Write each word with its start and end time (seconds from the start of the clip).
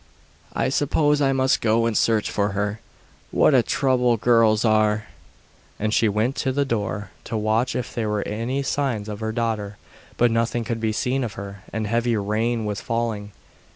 I 0.55 0.69
suppose 0.69 1.21
I 1.21 1.31
must 1.31 1.61
go 1.61 1.85
and 1.85 1.95
search 1.95 2.31
for 2.31 2.53
her. 2.53 2.79
What 3.29 3.53
a 3.53 3.61
trouble 3.61 4.17
girls 4.17 4.65
are!' 4.65 5.05
And 5.77 5.93
she 5.93 6.09
went 6.09 6.35
to 6.37 6.51
the 6.51 6.65
door 6.65 7.11
to 7.25 7.37
watch 7.37 7.75
if 7.75 7.93
there 7.93 8.09
were 8.09 8.27
any 8.27 8.63
signs 8.63 9.07
of 9.07 9.19
her 9.19 9.31
daughter. 9.31 9.77
But 10.17 10.31
nothing 10.31 10.63
could 10.63 10.79
be 10.79 10.91
seen 10.91 11.23
of 11.23 11.33
her, 11.33 11.61
and 11.71 11.85
heavy 11.85 12.17
rain 12.17 12.65
was 12.65 12.81
falling. 12.81 13.31